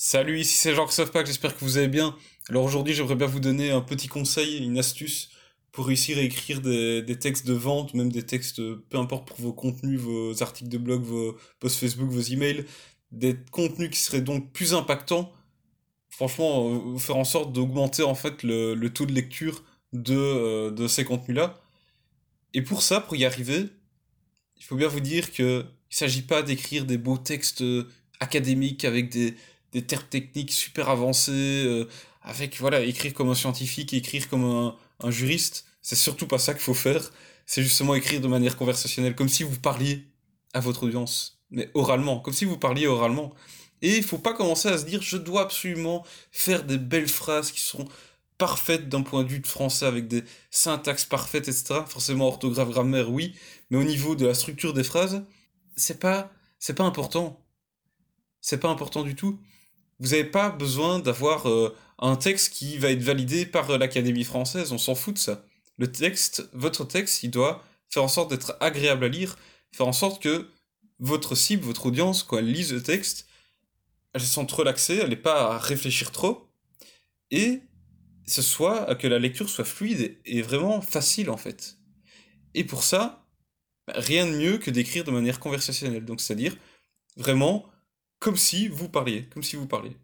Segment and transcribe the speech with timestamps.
[0.00, 2.16] Salut, ici c'est Jean-Christophe Pack, j'espère que vous allez bien.
[2.48, 5.28] Alors aujourd'hui, j'aimerais bien vous donner un petit conseil, une astuce
[5.72, 9.52] pour réussir à écrire des, textes de vente, même des textes, peu importe pour vos
[9.52, 12.64] contenus, vos articles de blog, vos posts Facebook, vos emails,
[13.10, 15.32] des contenus qui seraient donc plus impactants.
[16.10, 20.86] Franchement, euh, faire en sorte d'augmenter en fait le, taux de lecture de, euh, de
[20.86, 21.60] ces contenus-là.
[22.54, 23.66] Et pour ça, pour y arriver,
[24.58, 27.64] il faut bien vous dire qu'il ne s'agit pas d'écrire des beaux textes
[28.20, 29.34] académiques avec des,
[29.72, 31.88] des termes techniques super avancés, euh,
[32.22, 35.66] avec, voilà, écrire comme un scientifique, écrire comme un, un juriste.
[35.82, 37.10] C'est surtout pas ça qu'il faut faire.
[37.46, 40.04] C'est justement écrire de manière conversationnelle, comme si vous parliez
[40.54, 43.34] à votre audience, mais oralement, comme si vous parliez oralement.
[43.80, 47.52] Et il faut pas commencer à se dire, je dois absolument faire des belles phrases
[47.52, 47.86] qui sont
[48.36, 51.80] parfaites d'un point de vue de français, avec des syntaxes parfaites, etc.
[51.86, 53.34] Forcément, orthographe, grammaire, oui,
[53.70, 55.24] mais au niveau de la structure des phrases,
[55.76, 57.40] c'est pas, c'est pas important.
[58.40, 59.40] C'est pas important du tout
[60.00, 64.24] vous n'avez pas besoin d'avoir euh, un texte qui va être validé par euh, l'Académie
[64.24, 65.44] française, on s'en fout de ça.
[65.76, 69.36] Le texte, votre texte, il doit faire en sorte d'être agréable à lire,
[69.72, 70.48] faire en sorte que
[70.98, 73.26] votre cible, votre audience, quand elle lise le texte,
[74.12, 76.48] elle se sente relaxée, elle n'est pas à réfléchir trop,
[77.30, 77.60] et
[78.26, 81.78] ce soit que la lecture soit fluide et vraiment facile en fait.
[82.54, 83.26] Et pour ça,
[83.86, 86.04] bah, rien de mieux que d'écrire de manière conversationnelle.
[86.04, 86.56] Donc c'est-à-dire
[87.16, 87.66] vraiment
[88.18, 89.96] comme si vous parliez, comme si vous parliez.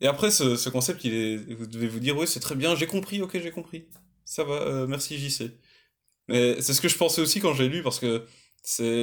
[0.00, 2.86] Et après, ce, concept, il est, vous devez vous dire, oui, c'est très bien, j'ai
[2.86, 3.86] compris, ok, j'ai compris.
[4.24, 5.50] Ça va, euh, merci JC.
[6.28, 8.24] Mais c'est ce que je pensais aussi quand j'ai lu, parce que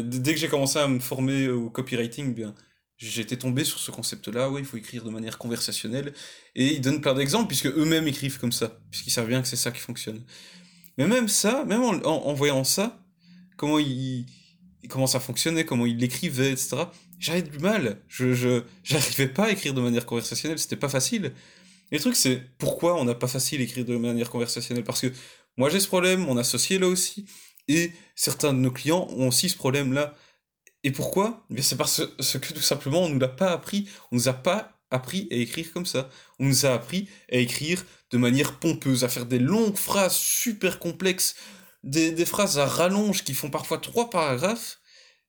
[0.00, 2.54] dès que j'ai commencé à me former au copywriting, bien,
[2.96, 6.12] j'étais tombé sur ce concept-là, oui, il faut écrire de manière conversationnelle,
[6.54, 9.56] et ils donnent plein d'exemples, puisque eux-mêmes écrivent comme ça, puisqu'ils savent bien que c'est
[9.56, 10.22] ça qui fonctionne.
[10.98, 13.04] Mais même ça, même en, voyant ça,
[13.56, 13.78] comment
[14.88, 16.86] comment ça fonctionnait, comment il l'écrivait, etc
[17.24, 18.00] j'avais du mal.
[18.08, 21.32] Je, je, j'arrivais pas à écrire de manière conversationnelle, c'était pas facile.
[21.90, 24.84] Et le truc, c'est pourquoi on n'a pas facile écrire de manière conversationnelle?
[24.84, 25.12] Parce que
[25.56, 27.26] moi j'ai ce problème, mon associé là aussi,
[27.68, 30.14] et certains de nos clients ont aussi ce problème-là.
[30.82, 31.46] Et pourquoi?
[31.56, 33.88] Eh C'est parce que tout simplement on nous l'a pas appris.
[34.12, 36.10] On nous a pas appris à écrire comme ça.
[36.38, 40.78] On nous a appris à écrire de manière pompeuse, à faire des longues phrases super
[40.78, 41.36] complexes,
[41.84, 44.80] des, des phrases à rallonge qui font parfois trois paragraphes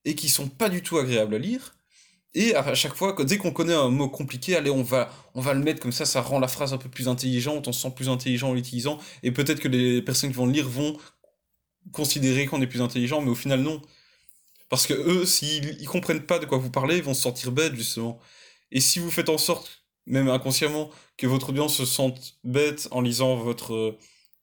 [0.05, 1.75] et qui sont pas du tout agréables à lire.
[2.33, 5.53] Et à chaque fois, dès qu'on connaît un mot compliqué, allez, on va, on va
[5.53, 7.93] le mettre comme ça, ça rend la phrase un peu plus intelligente, on se sent
[7.95, 10.97] plus intelligent en l'utilisant, et peut-être que les personnes qui vont le lire vont
[11.93, 13.81] considérer qu'on est plus intelligent, mais au final, non.
[14.69, 17.53] Parce que eux, s'ils ils comprennent pas de quoi vous parlez, ils vont se sentir
[17.53, 18.19] bêtes, justement.
[18.71, 22.99] Et si vous faites en sorte, même inconsciemment, que votre audience se sente bête en
[22.99, 23.97] lisant votre,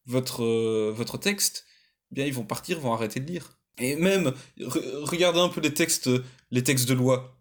[0.07, 0.45] votre,
[0.93, 1.67] votre texte,
[2.13, 3.59] bien, ils vont partir, vont arrêter de lire.
[3.79, 6.11] Et même, regardez un peu les textes,
[6.51, 7.39] les textes de loi.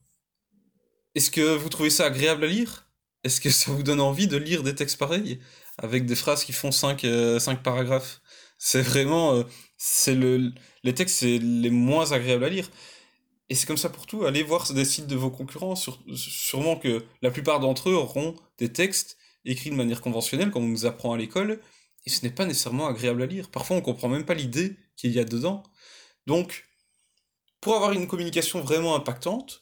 [1.14, 2.88] Est-ce que vous trouvez ça agréable à lire?
[3.24, 5.40] Est-ce que ça vous donne envie de lire des textes pareils?
[5.78, 8.22] Avec des phrases qui font 5 euh, paragraphes.
[8.58, 9.44] C'est vraiment euh,
[9.78, 12.70] c'est le les textes c'est les moins agréables à lire.
[13.50, 17.04] Et c'est comme ça pour tout, allez voir des sites de vos concurrents, sûrement que
[17.22, 21.12] la plupart d'entre eux auront des textes écrits de manière conventionnelle comme on nous apprend
[21.12, 21.60] à l'école
[22.06, 23.50] et ce n'est pas nécessairement agréable à lire.
[23.50, 25.64] Parfois on comprend même pas l'idée qu'il y a dedans.
[26.28, 26.66] Donc
[27.62, 29.62] pour avoir une communication vraiment impactante,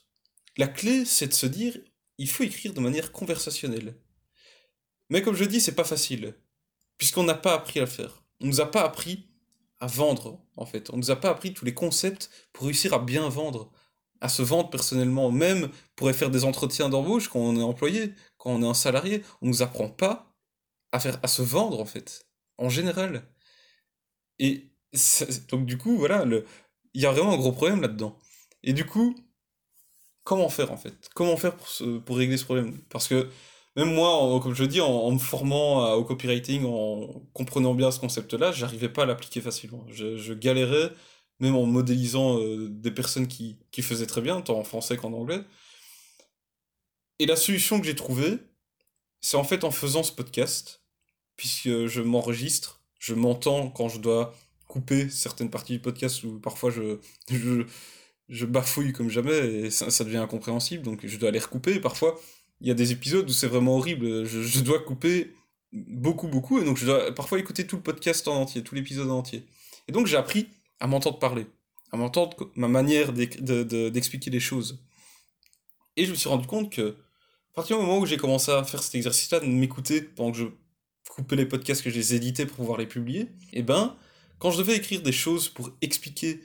[0.57, 1.77] la clé, c'est de se dire,
[2.17, 3.95] il faut écrire de manière conversationnelle.
[5.09, 6.35] Mais comme je dis, c'est pas facile,
[6.97, 8.23] puisqu'on n'a pas appris à le faire.
[8.41, 9.29] On nous a pas appris
[9.79, 10.89] à vendre, en fait.
[10.91, 13.71] On nous a pas appris tous les concepts pour réussir à bien vendre,
[14.21, 15.31] à se vendre personnellement.
[15.31, 19.23] Même pour faire des entretiens d'embauche quand on est employé, quand on est un salarié,
[19.41, 20.33] on nous apprend pas
[20.91, 22.28] à faire, à se vendre, en fait.
[22.59, 23.23] En général.
[24.39, 24.71] Et
[25.49, 26.25] donc du coup, voilà,
[26.93, 28.17] il y a vraiment un gros problème là-dedans.
[28.63, 29.15] Et du coup,
[30.23, 31.09] comment faire en fait?
[31.15, 31.69] Comment faire pour,
[32.05, 32.79] pour régler ce problème?
[32.89, 33.29] Parce que
[33.75, 38.51] même moi, comme je dis, en, me formant au copywriting, en comprenant bien ce concept-là,
[38.51, 39.85] j'arrivais pas à l'appliquer facilement.
[39.89, 40.91] Je, galérais,
[41.39, 45.13] même en modélisant euh, des personnes qui, qui faisaient très bien, tant en français qu'en
[45.13, 45.41] anglais.
[47.19, 48.39] Et la solution que j'ai trouvée,
[49.21, 50.78] c'est en fait en faisant ce podcast,
[51.39, 54.35] puisque je m'enregistre, je m'entends quand je dois
[54.67, 56.97] couper certaines parties du podcast où parfois je,
[57.31, 57.63] je,
[58.27, 61.79] je bafouille comme jamais et ça, devient incompréhensible, donc je dois les recouper.
[61.79, 62.19] parfois,
[62.59, 64.25] il y a des épisodes où c'est vraiment horrible.
[64.25, 65.33] Je, dois couper
[65.71, 69.09] beaucoup, beaucoup, et donc je dois parfois écouter tout le podcast en entier, tout l'épisode
[69.09, 69.45] en entier.
[69.87, 70.49] Et donc j'ai appris
[70.81, 71.47] à m'entendre parler,
[71.93, 74.83] à m'entendre ma manière d'expliquer les choses.
[75.95, 76.97] Et je me suis rendu compte que,
[77.53, 80.37] à partir du moment où j'ai commencé à faire cet exercice-là, de m'écouter pendant que
[80.39, 80.45] je
[81.09, 83.21] coupais les podcasts, que je les éditais pour pouvoir les publier,
[83.51, 83.97] et eh ben,
[84.37, 86.41] quand je devais écrire des choses pour expliquer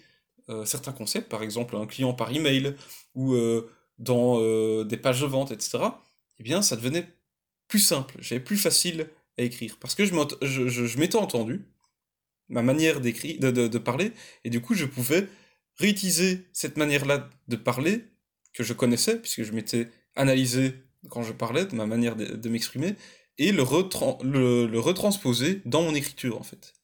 [0.49, 2.75] euh, certains concepts, par exemple un client par email
[3.15, 5.79] ou euh, dans euh, des pages de vente, etc.,
[6.39, 7.07] eh bien, ça devenait
[7.69, 9.09] plus simple, j'avais plus facile
[9.39, 9.77] à écrire.
[9.79, 11.65] Parce que je, m'étais entendu,
[12.49, 14.13] ma manière d'écrire, de, de, parler,
[14.45, 15.29] et du coup, je pouvais
[15.77, 18.05] réutiliser cette manière-là de parler,
[18.53, 20.75] que je connaissais, puisque je m'étais analysé
[21.09, 22.95] quand je parlais, de ma manière de, m'exprimer,
[23.39, 26.75] et le, retransposer dans mon écriture, en fait.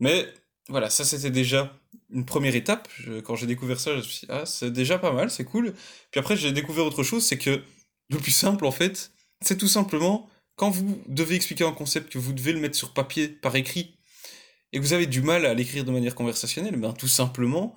[0.00, 0.26] Mais
[0.68, 1.76] voilà, ça c'était déjà
[2.10, 2.88] une première étape.
[3.24, 5.74] quand j'ai découvert ça, je me suis dit, ah, c'est déjà pas mal, c'est cool.
[6.10, 7.62] Puis après, j'ai découvert autre chose, c'est que
[8.10, 12.18] le plus simple, en fait, c'est tout simplement, quand vous devez expliquer un concept, que
[12.18, 13.96] vous devez le mettre sur papier, par écrit,
[14.72, 17.74] et que vous avez du mal à l'écrire de manière conversationnelle, ben tout simplement,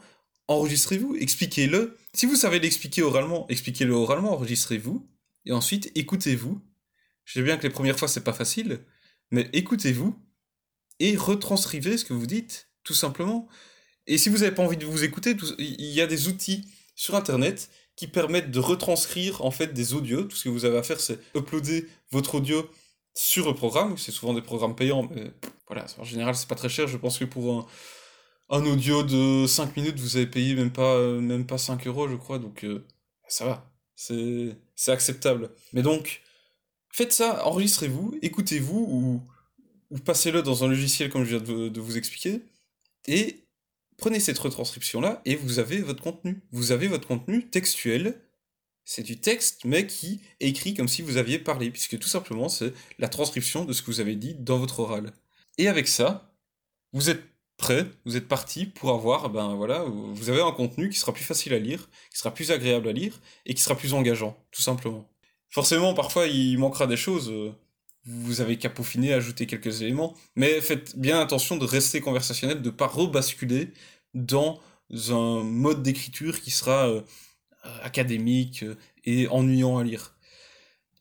[0.48, 1.98] enregistrez-vous, expliquez-le.
[2.14, 5.08] Si vous savez l'expliquer oralement, expliquez-le oralement, enregistrez-vous,
[5.46, 6.62] et ensuite écoutez-vous.
[7.28, 8.80] Je sais bien que les premières fois c'est pas facile,
[9.32, 10.18] mais écoutez-vous
[11.00, 13.50] et retranscrivez ce que vous dites, tout simplement.
[14.08, 16.66] Et si vous n'avez pas envie de vous écouter, il y a des outils
[16.96, 20.24] sur internet qui permettent de retranscrire en fait des audios.
[20.24, 22.66] Tout ce que vous avez à faire, c'est uploader votre audio
[23.14, 23.98] sur un programme.
[23.98, 25.34] C'est souvent des programmes payants, mais
[25.68, 26.88] voilà, en général, c'est pas très cher.
[26.88, 27.68] Je pense que pour
[28.50, 32.16] un, audio de 5 minutes, vous avez payé même pas, même pas 5 euros, je
[32.16, 32.86] crois, donc euh,
[33.28, 34.56] ça va, c'est
[34.88, 35.50] acceptable.
[35.74, 36.22] Mais donc,
[36.98, 39.22] faites ça, enregistrez-vous, écoutez-vous,
[39.92, 42.42] ou, passez-le dans un logiciel comme je viens de, de vous expliquer,
[43.08, 43.44] et
[43.98, 46.42] prenez cette retranscription-là, et vous avez votre contenu.
[46.52, 48.20] Vous avez votre contenu textuel,
[48.84, 52.50] c'est du texte, mais qui est écrit comme si vous aviez parlé, puisque tout simplement,
[52.50, 55.14] c'est la transcription de ce que vous avez dit dans votre oral.
[55.60, 56.34] Et avec ça,
[56.94, 57.22] vous êtes
[57.58, 61.24] prêt, vous êtes parti pour avoir, ben voilà, vous avez un contenu qui sera plus
[61.24, 64.64] facile à lire, qui sera plus agréable à lire et qui sera plus engageant, tout
[64.64, 65.08] simplement.
[65.50, 67.52] Forcément, parfois il manquera des choses, euh,
[68.06, 72.70] vous avez qu'à peaufiner, ajouter quelques éléments, mais faites bien attention de rester conversationnel, de
[72.70, 73.74] ne pas rebasculer
[74.14, 74.62] dans
[75.10, 77.02] un mode d'écriture qui sera euh,
[77.82, 80.16] académique euh, et ennuyant à lire.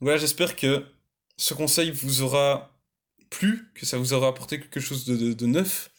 [0.00, 0.84] Voilà, j'espère que
[1.36, 2.78] ce conseil vous aura
[3.30, 5.90] plu, que ça vous aura apporté quelque chose de neuf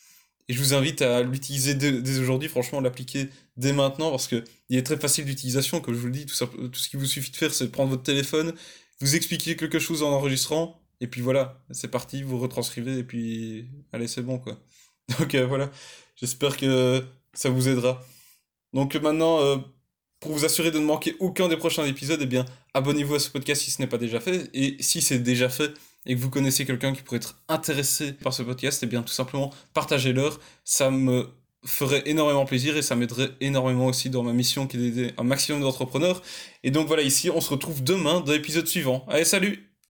[0.50, 4.86] et je vous invite à l'utiliser dès, aujourd'hui, franchement, l'appliquer dès maintenant, parce qu'il est
[4.86, 7.54] très facile d'utilisation, comme je vous le dis, tout, ce qu'il vous suffit de faire,
[7.54, 8.54] c'est prendre votre téléphone,
[9.02, 13.68] vous expliquer quelque chose en enregistrant, et puis voilà, c'est parti, vous retranscrivez, et puis
[13.92, 14.58] allez, c'est bon, quoi.
[15.20, 15.70] Donc euh, voilà,
[16.16, 17.04] j'espère que
[17.34, 18.06] ça vous aidera.
[18.74, 19.58] Donc maintenant, euh,
[20.20, 23.30] pour vous assurer de ne manquer aucun des prochains épisodes, eh bien, abonnez-vous à ce
[23.30, 25.74] podcast si ce n'est pas déjà fait, et si c'est déjà fait,
[26.08, 29.14] et que vous connaissez quelqu'un qui pourrait être intéressé par ce podcast, eh bien tout
[29.14, 30.40] simplement partagez-leur.
[30.64, 31.30] Ça me
[31.66, 35.24] ferait énormément plaisir et ça m'aiderait énormément aussi dans ma mission qui est d'aider un
[35.24, 36.24] maximum d'entrepreneurs.
[36.64, 39.06] Et donc voilà, ici on se retrouve demain dans l'épisode suivant.
[39.10, 39.67] Allez, salut